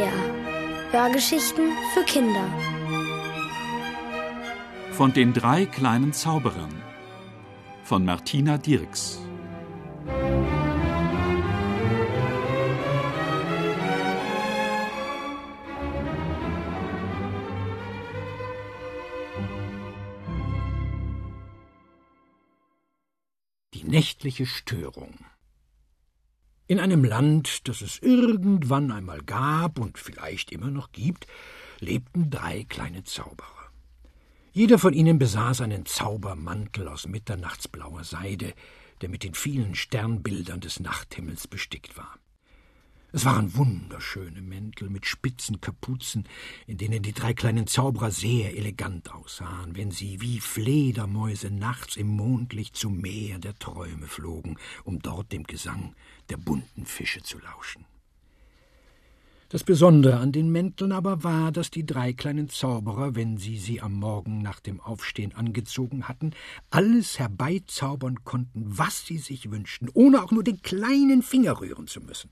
[0.00, 0.92] SWR.
[0.92, 2.48] Hörgeschichten für Kinder.
[4.92, 6.82] Von den drei kleinen Zauberern
[7.84, 9.20] von Martina Dirks.
[23.74, 25.29] Die nächtliche Störung.
[26.70, 31.26] In einem Land, das es irgendwann einmal gab und vielleicht immer noch gibt,
[31.80, 33.72] lebten drei kleine Zauberer.
[34.52, 38.54] Jeder von ihnen besaß einen Zaubermantel aus mitternachtsblauer Seide,
[39.00, 42.20] der mit den vielen Sternbildern des Nachthimmels bestickt war.
[43.12, 46.28] Es waren wunderschöne Mäntel mit spitzen Kapuzen,
[46.68, 52.06] in denen die drei kleinen Zauberer sehr elegant aussahen, wenn sie wie Fledermäuse nachts im
[52.06, 55.96] Mondlicht zum Meer der Träume flogen, um dort dem Gesang
[56.28, 57.84] der bunten Fische zu lauschen.
[59.48, 63.80] Das Besondere an den Mänteln aber war, dass die drei kleinen Zauberer, wenn sie sie
[63.80, 66.30] am Morgen nach dem Aufstehen angezogen hatten,
[66.70, 72.00] alles herbeizaubern konnten, was sie sich wünschten, ohne auch nur den kleinen Finger rühren zu
[72.00, 72.30] müssen.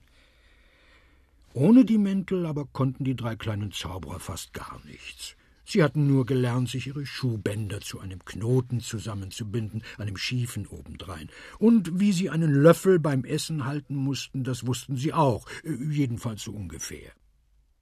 [1.53, 5.35] Ohne die Mäntel aber konnten die drei kleinen Zauberer fast gar nichts.
[5.65, 11.29] Sie hatten nur gelernt, sich ihre Schuhbänder zu einem Knoten zusammenzubinden, einem schiefen obendrein.
[11.59, 16.43] Und wie sie einen Löffel beim Essen halten mussten, das wussten sie auch, äh, jedenfalls
[16.43, 17.11] so ungefähr.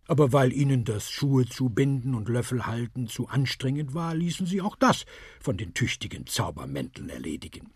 [0.08, 4.62] Aber weil ihnen das Schuhe zu binden und Löffel halten zu anstrengend war, ließen sie
[4.62, 5.06] auch das
[5.40, 7.72] von den tüchtigen Zaubermänteln erledigen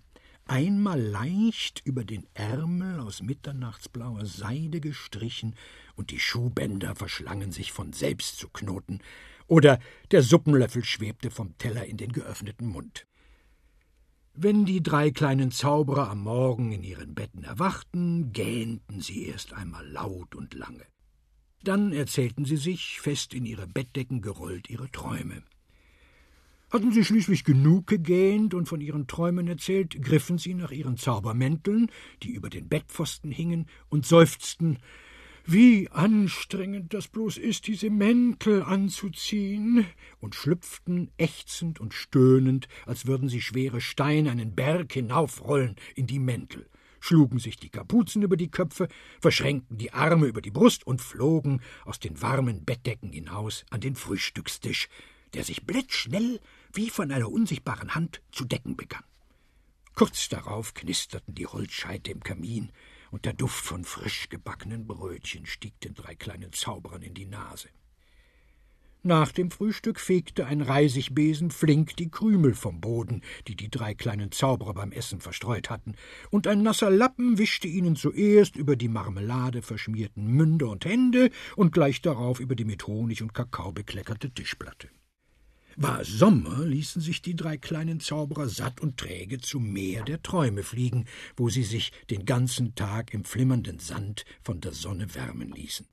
[0.52, 5.55] einmal leicht über den Ärmel aus mitternachtsblauer Seide gestrichen,
[5.95, 8.99] und die Schuhbänder verschlangen sich von selbst zu Knoten,
[9.47, 9.80] oder
[10.11, 13.08] der Suppenlöffel schwebte vom Teller in den geöffneten Mund.
[14.33, 19.87] Wenn die drei kleinen Zauberer am Morgen in ihren Betten erwachten, gähnten sie erst einmal
[19.87, 20.86] laut und lange.
[21.64, 25.43] Dann erzählten sie sich, fest in ihre Bettdecken gerollt, ihre Träume.
[26.71, 31.92] Hatten sie schließlich genug gegähnt und von ihren Träumen erzählt, griffen sie nach ihren Zaubermänteln,
[32.23, 34.80] die über den Bettpfosten hingen, und seufzten.
[35.45, 39.86] Wie anstrengend das bloß ist, diese Mäntel anzuziehen,
[40.21, 46.20] und schlüpften ächzend und stöhnend, als würden sie schwere Steine einen Berg hinaufrollen in die
[46.20, 46.70] Mäntel.
[47.02, 48.88] Schlugen sich die Kapuzen über die Köpfe,
[49.20, 53.95] verschränkten die Arme über die Brust und flogen aus den warmen Bettdecken hinaus an den
[53.95, 54.88] Frühstückstisch,
[55.33, 56.39] der sich blitzschnell
[56.73, 59.04] wie von einer unsichtbaren Hand zu decken begann.
[59.95, 62.71] Kurz darauf knisterten die Holzscheite im Kamin,
[63.11, 67.67] und der Duft von frisch gebackenen Brötchen stieg den drei kleinen Zauberern in die Nase.
[69.04, 74.32] Nach dem Frühstück fegte ein Reisigbesen flink die Krümel vom Boden, die die drei kleinen
[74.32, 75.95] Zauberer beim Essen verstreut hatten,
[76.30, 81.71] und ein nasser Lappen wischte ihnen zuerst über die Marmelade verschmierten Münder und Hände und
[81.71, 84.89] gleich darauf über die mit Honig und Kakao bekleckerte Tischplatte.
[85.83, 90.61] War Sommer, ließen sich die drei kleinen Zauberer satt und träge zum Meer der Träume
[90.61, 91.05] fliegen,
[91.36, 95.87] wo sie sich den ganzen Tag im flimmernden Sand von der Sonne wärmen ließen.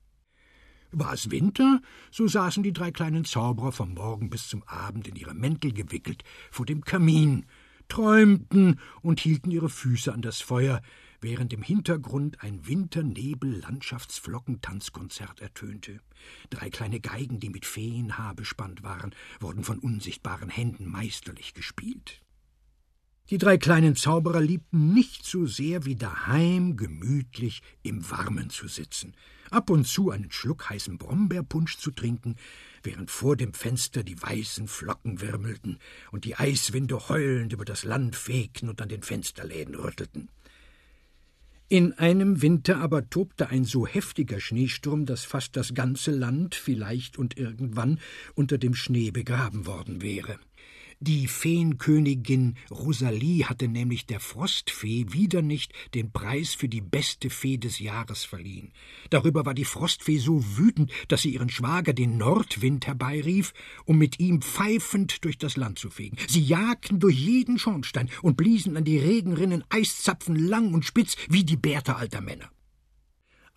[0.91, 5.15] War es Winter, so saßen die drei kleinen Zauberer vom Morgen bis zum Abend in
[5.15, 7.47] ihre Mäntel gewickelt vor dem Kamin,
[7.87, 10.83] träumten und hielten ihre Füße an das Feuer,
[11.21, 16.01] während im Hintergrund ein Winternebel-Landschaftsflockentanzkonzert ertönte.
[16.49, 22.21] Drei kleine Geigen, die mit Feenhaar bespannt waren, wurden von unsichtbaren Händen meisterlich gespielt.
[23.29, 29.13] Die drei kleinen Zauberer liebten nicht so sehr wie daheim gemütlich im Warmen zu sitzen,
[29.51, 32.37] ab und zu einen Schluck heißen Brombeerpunsch zu trinken,
[32.81, 35.77] während vor dem Fenster die weißen Flocken wirmelten
[36.11, 40.29] und die Eiswinde heulend über das Land fegten und an den Fensterläden rüttelten.
[41.71, 47.19] In einem Winter aber tobte ein so heftiger Schneesturm, dass fast das ganze Land vielleicht
[47.19, 47.99] und irgendwann
[48.33, 50.39] unter dem Schnee begraben worden wäre.
[51.01, 57.55] Die Feenkönigin Rosalie hatte nämlich der Frostfee wieder nicht den Preis für die beste Fee
[57.55, 58.73] des Jahres verliehen.
[59.09, 63.53] Darüber war die Frostfee so wütend, dass sie ihren Schwager den Nordwind herbeirief,
[63.85, 66.17] um mit ihm pfeifend durch das Land zu fegen.
[66.27, 71.45] Sie jagten durch jeden Schornstein und bliesen an die Regenrinnen Eiszapfen lang und spitz wie
[71.45, 72.51] die Bärte alter Männer.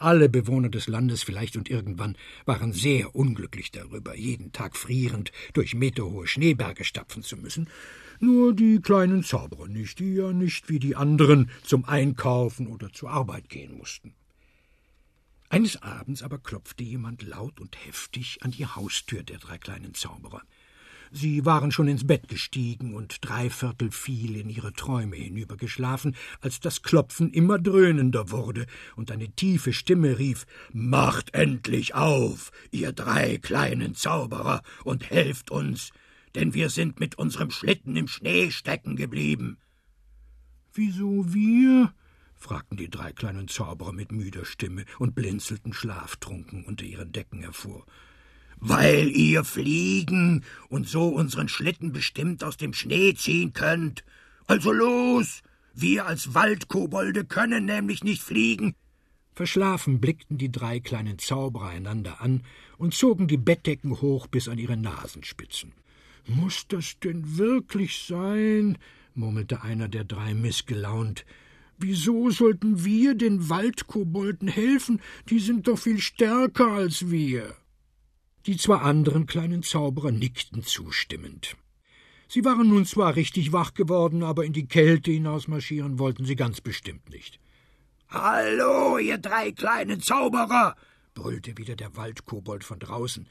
[0.02, 5.75] Alle Bewohner des Landes vielleicht und irgendwann waren sehr unglücklich darüber, jeden Tag frierend durch
[5.75, 7.69] meterhohe Schneeberge stapfen zu müssen.
[8.19, 13.10] Nur die kleinen Zauberer nicht, die ja nicht wie die anderen zum Einkaufen oder zur
[13.10, 14.14] Arbeit gehen mussten.
[15.49, 20.43] Eines Abends aber klopfte jemand laut und heftig an die Haustür der drei kleinen Zauberer.
[21.14, 26.80] Sie waren schon ins Bett gestiegen und dreiviertel viel in ihre Träume hinübergeschlafen, als das
[26.80, 28.64] Klopfen immer dröhnender wurde
[28.96, 35.90] und eine tiefe Stimme rief Macht endlich auf, ihr drei kleinen Zauberer, und helft uns,
[36.34, 39.58] denn wir sind mit unserem Schlitten im Schnee stecken geblieben.
[40.72, 41.92] Wieso wir?
[42.36, 47.84] fragten die drei kleinen Zauberer mit müder Stimme und blinzelten schlaftrunken unter ihren Decken hervor.
[48.64, 54.04] Weil ihr fliegen und so unseren Schlitten bestimmt aus dem Schnee ziehen könnt.
[54.46, 55.42] Also los!
[55.74, 58.76] Wir als Waldkobolde können nämlich nicht fliegen.
[59.34, 62.44] Verschlafen blickten die drei kleinen Zauberer einander an
[62.78, 65.72] und zogen die Bettdecken hoch bis an ihre Nasenspitzen.
[66.28, 68.78] Muß das denn wirklich sein?
[69.16, 71.24] murmelte einer der drei missgelaunt.
[71.78, 75.00] Wieso sollten wir den Waldkobolden helfen?
[75.30, 77.56] Die sind doch viel stärker als wir.
[78.46, 81.56] Die zwei anderen kleinen Zauberer nickten zustimmend.
[82.28, 86.60] Sie waren nun zwar richtig wach geworden, aber in die Kälte hinausmarschieren wollten sie ganz
[86.60, 87.38] bestimmt nicht.
[88.08, 90.76] Hallo, ihr drei kleinen Zauberer!
[91.14, 93.28] brüllte wieder der Waldkobold von draußen,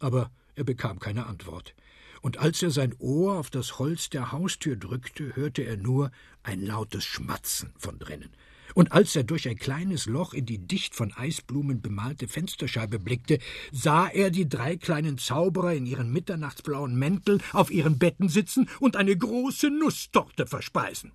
[0.00, 1.74] aber er bekam keine Antwort
[2.22, 6.10] und als er sein Ohr auf das Holz der Haustür drückte, hörte er nur
[6.44, 8.30] ein lautes Schmatzen von drinnen.
[8.74, 13.38] Und als er durch ein kleines Loch in die dicht von Eisblumen bemalte Fensterscheibe blickte,
[13.70, 18.96] sah er die drei kleinen Zauberer in ihren mitternachtsblauen Mänteln auf ihren Betten sitzen und
[18.96, 21.12] eine große Nusstorte verspeisen.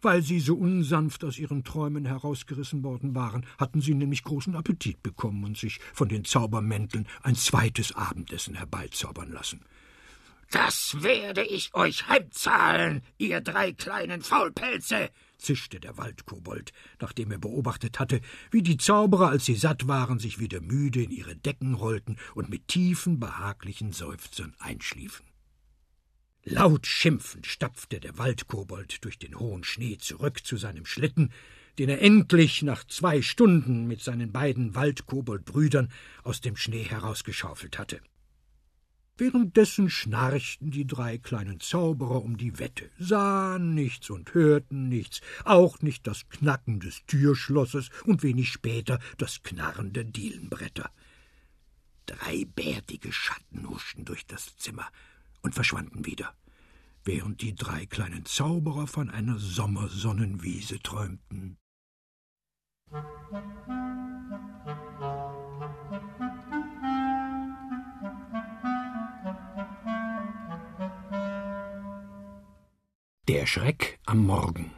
[0.00, 5.02] Weil sie so unsanft aus ihren Träumen herausgerissen worden waren, hatten sie nämlich großen Appetit
[5.02, 9.60] bekommen und sich von den Zaubermänteln ein zweites Abendessen herbeizaubern lassen.
[10.50, 17.98] Das werde ich euch heimzahlen, ihr drei kleinen Faulpelze, zischte der Waldkobold, nachdem er beobachtet
[17.98, 18.20] hatte,
[18.50, 22.50] wie die Zauberer, als sie satt waren, sich wieder müde in ihre Decken rollten und
[22.50, 25.26] mit tiefen, behaglichen Seufzern einschliefen.
[26.44, 31.30] Laut schimpfend stapfte der Waldkobold durch den hohen Schnee zurück zu seinem Schlitten,
[31.78, 35.90] den er endlich nach zwei Stunden mit seinen beiden Waldkoboldbrüdern
[36.24, 38.00] aus dem Schnee herausgeschaufelt hatte.
[39.18, 45.82] Währenddessen schnarchten die drei kleinen Zauberer um die Wette, sahen nichts und hörten nichts, auch
[45.82, 50.88] nicht das Knacken des Türschlosses und wenig später das Knarren der Dielenbretter.
[52.06, 54.86] Drei bärtige Schatten huschten durch das Zimmer
[55.42, 56.32] und verschwanden wieder,
[57.02, 61.58] während die drei kleinen Zauberer von einer Sommersonnenwiese träumten.
[73.28, 74.70] Der Schreck am Morgen.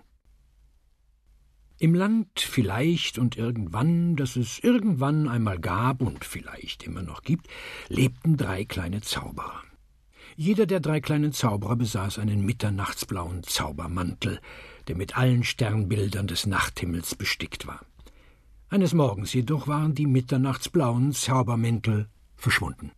[1.79, 7.47] Im Land vielleicht und irgendwann, das es irgendwann einmal gab und vielleicht immer noch gibt,
[7.87, 9.62] lebten drei kleine Zauberer.
[10.35, 14.41] Jeder der drei kleinen Zauberer besaß einen mitternachtsblauen Zaubermantel,
[14.88, 17.87] der mit allen Sternbildern des Nachthimmels bestickt war.
[18.69, 22.91] Eines Morgens jedoch waren die mitternachtsblauen Zaubermäntel verschwunden.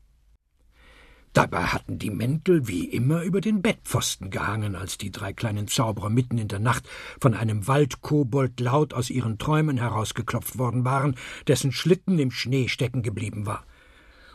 [1.33, 6.11] Dabei hatten die Mäntel wie immer über den Bettpfosten gehangen, als die drei kleinen Zauberer
[6.11, 6.87] mitten in der Nacht
[7.21, 13.03] von einem Waldkobold laut aus ihren Träumen herausgeklopft worden waren, dessen Schlitten im Schnee stecken
[13.03, 13.65] geblieben war.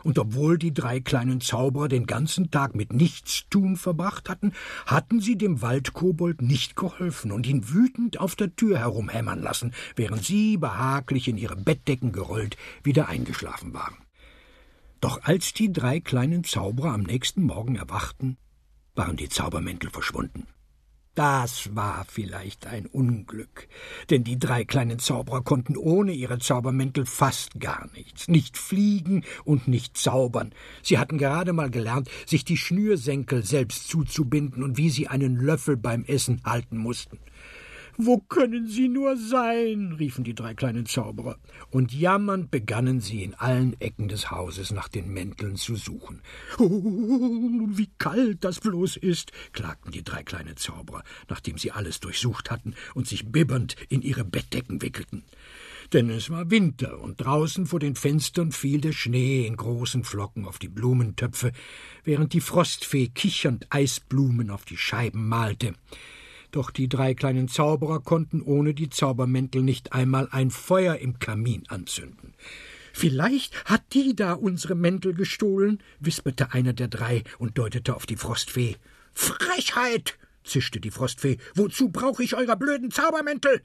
[0.02, 4.52] Und obwohl die drei kleinen Zauberer den ganzen Tag mit Nichtstun verbracht hatten,
[4.86, 10.24] hatten sie dem Waldkobold nicht geholfen und ihn wütend auf der Tür herumhämmern lassen, während
[10.24, 14.07] sie behaglich in ihre Bettdecken gerollt wieder eingeschlafen waren.
[15.00, 18.36] Doch als die drei kleinen Zauberer am nächsten Morgen erwachten,
[18.94, 20.46] waren die Zaubermäntel verschwunden.
[21.18, 23.66] Das war vielleicht ein Unglück,
[24.08, 29.66] denn die drei kleinen Zauberer konnten ohne ihre Zaubermäntel fast gar nichts, nicht fliegen und
[29.66, 30.54] nicht zaubern.
[30.80, 35.76] Sie hatten gerade mal gelernt, sich die Schnürsenkel selbst zuzubinden und wie sie einen Löffel
[35.76, 37.18] beim Essen halten mussten.
[38.00, 39.96] Wo können sie nur sein?
[39.98, 41.36] riefen die drei kleinen Zauberer,
[41.70, 46.22] und jammernd begannen sie in allen Ecken des Hauses nach den Mänteln zu suchen.
[46.60, 52.52] Oh, wie kalt das bloß ist, klagten die drei kleinen Zauberer, nachdem sie alles durchsucht
[52.52, 55.24] hatten und sich bibbernd in ihre Bettdecken wickelten.
[55.92, 60.44] Denn es war Winter, und draußen vor den Fenstern fiel der Schnee in großen Flocken
[60.44, 61.50] auf die Blumentöpfe,
[62.04, 65.74] während die Frostfee kichernd Eisblumen auf die Scheiben malte.
[66.50, 71.64] Doch die drei kleinen Zauberer konnten ohne die Zaubermäntel nicht einmal ein Feuer im Kamin
[71.68, 72.34] anzünden.
[72.92, 78.16] Vielleicht hat die da unsere Mäntel gestohlen, wisperte einer der drei und deutete auf die
[78.16, 78.76] Frostfee.
[79.12, 80.18] Frechheit!
[80.42, 81.36] zischte die Frostfee.
[81.54, 83.62] Wozu brauche ich eurer blöden Zaubermäntel?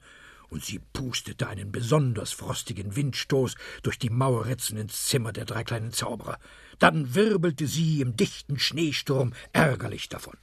[0.50, 5.92] und sie pustete einen besonders frostigen Windstoß durch die Mauerritzen ins Zimmer der drei kleinen
[5.92, 6.38] Zauberer.
[6.78, 10.36] Dann wirbelte sie im dichten Schneesturm ärgerlich davon.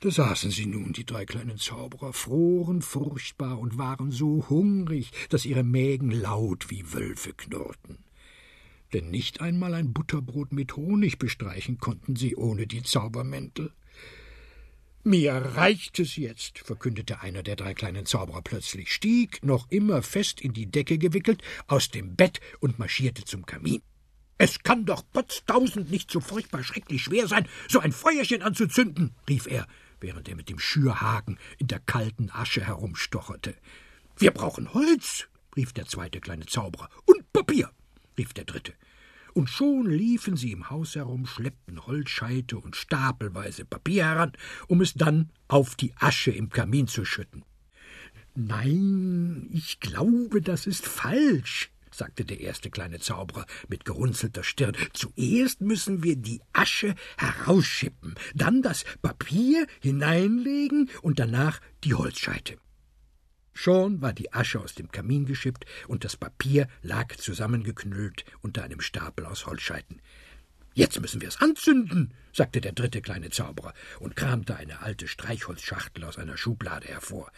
[0.00, 5.44] Da saßen sie nun, die drei kleinen Zauberer, froren furchtbar und waren so hungrig, dass
[5.44, 7.98] ihre Mägen laut wie Wölfe knurrten.
[8.92, 13.72] Denn nicht einmal ein Butterbrot mit Honig bestreichen konnten sie ohne die Zaubermäntel.
[15.02, 20.40] Mir reicht es jetzt, verkündete einer der drei kleinen Zauberer plötzlich, stieg, noch immer fest
[20.40, 23.82] in die Decke gewickelt, aus dem Bett und marschierte zum Kamin.
[24.38, 29.46] Es kann doch potztausend nicht so furchtbar schrecklich schwer sein, so ein Feuerchen anzuzünden, rief
[29.46, 29.66] er,
[30.00, 33.54] während er mit dem Schürhaken in der kalten Asche herumstocherte.
[34.16, 37.70] Wir brauchen Holz, rief der zweite kleine Zauberer, und Papier,
[38.16, 38.74] rief der dritte
[39.38, 44.32] und schon liefen sie im Haus herum, schleppten Holzscheite und stapelweise Papier heran,
[44.66, 47.44] um es dann auf die Asche im Kamin zu schütten.
[48.34, 54.76] Nein, ich glaube, das ist falsch, sagte der erste kleine Zauberer mit gerunzelter Stirn.
[54.92, 62.56] Zuerst müssen wir die Asche herausschippen, dann das Papier hineinlegen und danach die Holzscheite.
[63.52, 68.80] Schon war die Asche aus dem Kamin geschippt und das Papier lag zusammengeknüllt unter einem
[68.80, 70.00] Stapel aus Holzscheiten.
[70.74, 76.04] Jetzt müssen wir es anzünden, sagte der dritte kleine Zauberer und kramte eine alte Streichholzschachtel
[76.04, 77.32] aus einer Schublade hervor.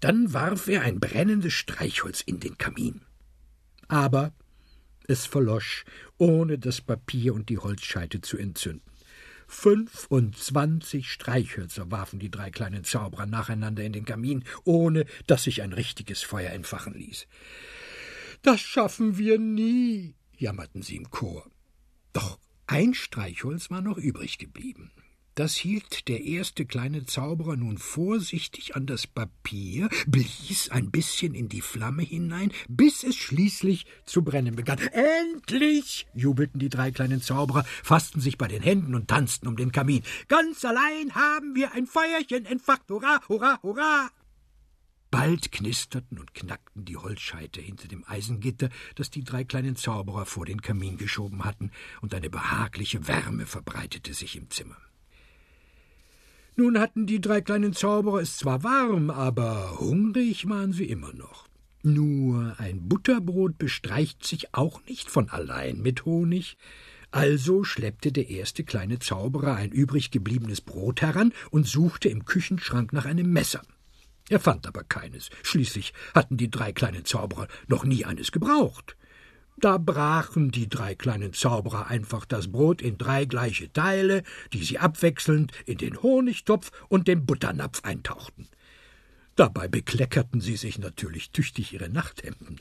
[0.00, 3.02] Dann warf er ein brennendes Streichholz in den Kamin.
[3.90, 4.32] Aber
[5.08, 5.84] es verlosch,
[6.16, 8.88] ohne das Papier und die Holzscheite zu entzünden.
[9.48, 15.72] Fünfundzwanzig Streichhölzer warfen die drei kleinen Zauberer nacheinander in den Kamin, ohne dass sich ein
[15.72, 17.26] richtiges Feuer entfachen ließ.
[18.42, 21.50] Das schaffen wir nie, jammerten sie im Chor.
[22.12, 24.92] Doch ein Streichholz war noch übrig geblieben.
[25.34, 31.48] Das hielt der erste kleine Zauberer nun vorsichtig an das Papier, blies ein bisschen in
[31.48, 34.78] die Flamme hinein, bis es schließlich zu brennen begann.
[34.78, 36.06] Endlich!
[36.14, 40.02] jubelten die drei kleinen Zauberer, fassten sich bei den Händen und tanzten um den Kamin.
[40.28, 42.82] Ganz allein haben wir ein Feuerchen entfacht.
[42.88, 44.10] Hurra, hurra, hurra!
[45.12, 50.46] Bald knisterten und knackten die Holzscheite hinter dem Eisengitter, das die drei kleinen Zauberer vor
[50.46, 54.76] den Kamin geschoben hatten, und eine behagliche Wärme verbreitete sich im Zimmer.
[56.60, 61.48] Nun hatten die drei kleinen Zauberer es zwar warm, aber hungrig waren sie immer noch.
[61.82, 66.58] Nur ein Butterbrot bestreicht sich auch nicht von allein mit Honig.
[67.12, 72.92] Also schleppte der erste kleine Zauberer ein übrig gebliebenes Brot heran und suchte im Küchenschrank
[72.92, 73.62] nach einem Messer.
[74.28, 75.30] Er fand aber keines.
[75.42, 78.98] Schließlich hatten die drei kleinen Zauberer noch nie eines gebraucht.
[79.60, 84.22] Da brachen die drei kleinen Zauberer einfach das Brot in drei gleiche Teile,
[84.54, 88.48] die sie abwechselnd in den Honigtopf und den Butternapf eintauchten.
[89.36, 92.58] Dabei bekleckerten sie sich natürlich tüchtig ihre Nachthemden,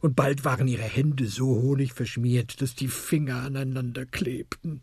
[0.00, 4.82] und bald waren ihre Hände so honigverschmiert, dass die Finger aneinander klebten.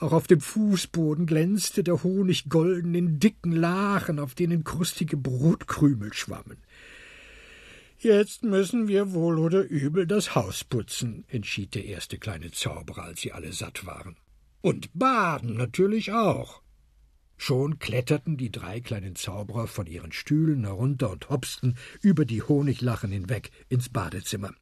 [0.00, 6.12] Auch auf dem Fußboden glänzte der Honig golden in dicken Lachen, auf denen krustige Brotkrümel
[6.12, 6.58] schwammen.
[8.02, 13.20] Jetzt müssen wir wohl oder übel das Haus putzen, entschied der erste kleine Zauberer, als
[13.20, 14.16] sie alle satt waren.
[14.62, 16.62] Und baden natürlich auch.
[17.36, 23.12] Schon kletterten die drei kleinen Zauberer von ihren Stühlen herunter und hopsten über die Honiglachen
[23.12, 24.54] hinweg ins Badezimmer.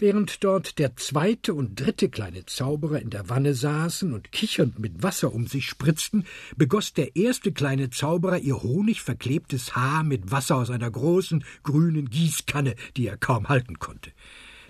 [0.00, 5.02] Während dort der zweite und dritte kleine Zauberer in der Wanne saßen und kichernd mit
[5.02, 6.24] Wasser um sich spritzten,
[6.56, 12.76] begoß der erste kleine Zauberer ihr honigverklebtes Haar mit Wasser aus einer großen grünen Gießkanne,
[12.96, 14.10] die er kaum halten konnte.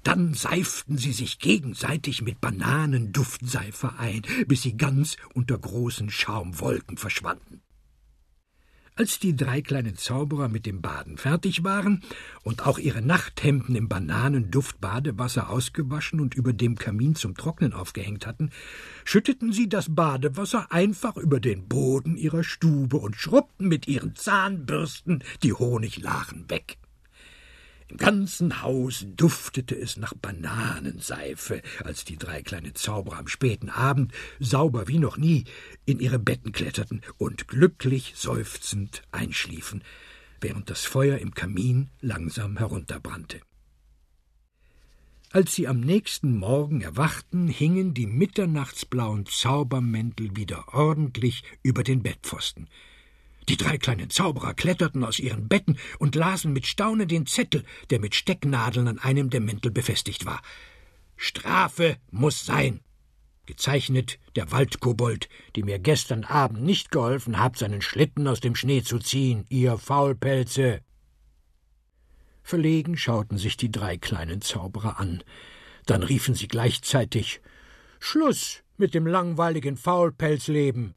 [0.03, 7.63] Dann seiften sie sich gegenseitig mit Bananenduftseife ein, bis sie ganz unter großen Schaumwolken verschwanden.
[8.97, 12.03] Als die drei kleinen Zauberer mit dem Baden fertig waren
[12.43, 18.51] und auch ihre Nachthemden im Bananenduft-Badewasser ausgewaschen und über dem Kamin zum Trocknen aufgehängt hatten,
[19.05, 25.25] schütteten sie das Badewasser einfach über den Boden ihrer Stube und schrubbten mit ihren Zahnbürsten
[25.43, 26.77] die Honiglachen weg.
[27.91, 34.13] Im ganzen Haus duftete es nach Bananenseife, als die drei kleinen Zauberer am späten Abend,
[34.39, 35.45] sauber wie noch nie,
[35.87, 39.83] in ihre Betten kletterten und glücklich seufzend einschliefen,
[40.41, 43.41] während das Feuer im Kamin langsam herunterbrannte.
[45.33, 52.69] Als sie am nächsten Morgen erwachten, hingen die mitternachtsblauen Zaubermäntel wieder ordentlich über den Bettpfosten,
[53.51, 57.99] die drei kleinen Zauberer kletterten aus ihren Betten und lasen mit Staunen den Zettel, der
[57.99, 60.41] mit Stecknadeln an einem der Mäntel befestigt war.
[61.17, 62.79] Strafe muss sein.
[63.47, 68.83] Gezeichnet der Waldkobold, die mir gestern Abend nicht geholfen habt, seinen Schlitten aus dem Schnee
[68.83, 70.83] zu ziehen, ihr Faulpelze.
[72.45, 75.25] Verlegen schauten sich die drei kleinen Zauberer an.
[75.87, 77.41] Dann riefen sie gleichzeitig
[77.99, 80.95] Schluss mit dem langweiligen Faulpelzleben.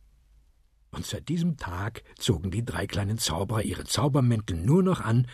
[0.94, 5.28] Und seit diesem Tag zogen die drei kleinen Zauberer ihre Zaubermäntel nur noch an,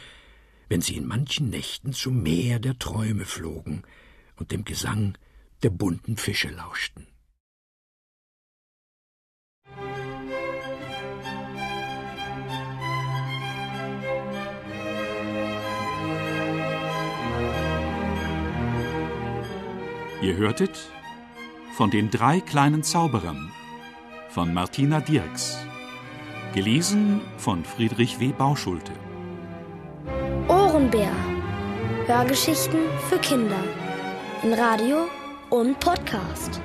[0.70, 3.84] wenn sie in manchen Nächten zum Meer der Träume flogen
[4.38, 5.18] und dem Gesang
[5.62, 7.08] der bunten Fische lauschten.
[20.22, 20.78] Ihr hörtet
[21.76, 23.52] von den drei kleinen Zauberern
[24.30, 25.58] von Martina Dirks.
[26.54, 28.32] Gelesen von Friedrich W.
[28.32, 28.92] Bauschulte.
[30.48, 31.12] Ohrenbär.
[32.06, 33.64] Hörgeschichten für Kinder.
[34.44, 35.08] In Radio
[35.50, 36.62] und Podcast.